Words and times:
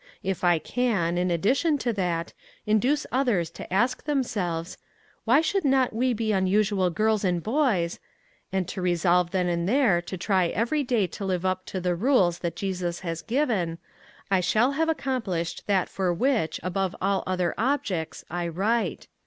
If 0.23 0.43
I 0.43 0.57
can, 0.57 1.15
in 1.19 1.29
addition 1.29 1.77
to 1.77 1.93
that, 1.93 2.33
induce 2.65 3.05
others 3.11 3.51
to 3.51 3.71
ask 3.71 4.03
them 4.05 4.23
selves," 4.23 4.79
Why 5.25 5.41
should 5.41 5.63
not 5.63 5.93
we 5.93 6.11
be 6.11 6.31
unusual 6.31 6.89
girls 6.89 7.23
and 7.23 7.43
boys?" 7.43 7.99
and 8.51 8.67
to 8.69 8.81
resolve 8.81 9.29
then 9.29 9.47
and 9.47 9.69
there, 9.69 10.01
to 10.01 10.17
try 10.17 10.47
every 10.47 10.81
day 10.83 11.05
to 11.05 11.25
live 11.25 11.45
up 11.45 11.67
to 11.67 11.79
the 11.79 11.93
rules 11.93 12.39
that 12.39 12.55
Jesus 12.55 13.01
has 13.01 13.21
given, 13.21 13.77
I 14.31 14.39
shall 14.39 14.71
have 14.71 14.89
accomplished 14.89 15.67
that 15.67 15.87
for 15.87 16.11
which, 16.11 16.59
above 16.63 16.95
all 16.99 17.21
other 17.27 17.53
objects, 17.55 18.25
I 18.27 18.47
write. 18.47 19.05